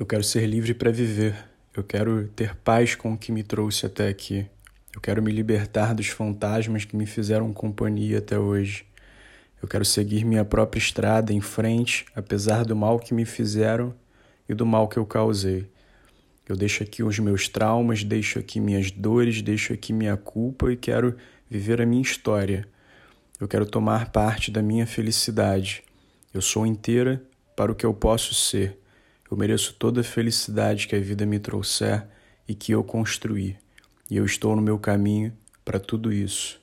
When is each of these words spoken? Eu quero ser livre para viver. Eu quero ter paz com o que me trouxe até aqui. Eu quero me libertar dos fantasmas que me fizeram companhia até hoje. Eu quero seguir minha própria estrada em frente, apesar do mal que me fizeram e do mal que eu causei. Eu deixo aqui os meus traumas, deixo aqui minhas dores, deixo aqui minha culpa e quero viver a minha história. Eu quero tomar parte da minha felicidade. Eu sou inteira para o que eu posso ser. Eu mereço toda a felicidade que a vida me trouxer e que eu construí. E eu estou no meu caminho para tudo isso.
Eu 0.00 0.06
quero 0.06 0.24
ser 0.24 0.46
livre 0.46 0.72
para 0.72 0.90
viver. 0.90 1.36
Eu 1.76 1.84
quero 1.84 2.26
ter 2.28 2.56
paz 2.56 2.94
com 2.94 3.12
o 3.12 3.18
que 3.18 3.30
me 3.30 3.42
trouxe 3.42 3.84
até 3.84 4.08
aqui. 4.08 4.46
Eu 4.94 4.98
quero 4.98 5.22
me 5.22 5.30
libertar 5.30 5.94
dos 5.94 6.08
fantasmas 6.08 6.86
que 6.86 6.96
me 6.96 7.04
fizeram 7.04 7.52
companhia 7.52 8.16
até 8.16 8.38
hoje. 8.38 8.86
Eu 9.62 9.68
quero 9.68 9.84
seguir 9.84 10.24
minha 10.24 10.42
própria 10.42 10.78
estrada 10.78 11.34
em 11.34 11.40
frente, 11.42 12.06
apesar 12.16 12.64
do 12.64 12.74
mal 12.74 12.98
que 12.98 13.12
me 13.12 13.26
fizeram 13.26 13.94
e 14.48 14.54
do 14.54 14.64
mal 14.64 14.88
que 14.88 14.96
eu 14.96 15.04
causei. 15.04 15.70
Eu 16.48 16.56
deixo 16.56 16.82
aqui 16.82 17.02
os 17.02 17.18
meus 17.18 17.46
traumas, 17.46 18.02
deixo 18.02 18.38
aqui 18.38 18.58
minhas 18.58 18.90
dores, 18.90 19.42
deixo 19.42 19.74
aqui 19.74 19.92
minha 19.92 20.16
culpa 20.16 20.72
e 20.72 20.78
quero 20.78 21.14
viver 21.46 21.78
a 21.78 21.84
minha 21.84 22.00
história. 22.00 22.66
Eu 23.38 23.46
quero 23.46 23.66
tomar 23.66 24.10
parte 24.10 24.50
da 24.50 24.62
minha 24.62 24.86
felicidade. 24.86 25.84
Eu 26.32 26.40
sou 26.40 26.64
inteira 26.64 27.22
para 27.54 27.70
o 27.70 27.74
que 27.74 27.84
eu 27.84 27.92
posso 27.92 28.32
ser. 28.32 28.79
Eu 29.30 29.36
mereço 29.36 29.74
toda 29.78 30.00
a 30.00 30.04
felicidade 30.04 30.88
que 30.88 30.96
a 30.96 31.00
vida 31.00 31.24
me 31.24 31.38
trouxer 31.38 32.06
e 32.48 32.54
que 32.54 32.72
eu 32.72 32.82
construí. 32.82 33.56
E 34.10 34.16
eu 34.16 34.24
estou 34.24 34.56
no 34.56 34.62
meu 34.62 34.78
caminho 34.78 35.32
para 35.64 35.78
tudo 35.78 36.12
isso. 36.12 36.59